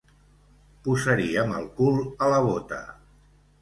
Posaríem 0.87 1.55
el 1.59 1.71
cul 1.79 2.03
a 2.29 2.35
la 2.35 2.43
bóta. 2.53 2.85